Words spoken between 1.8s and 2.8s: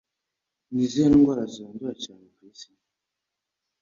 cyane ku isi?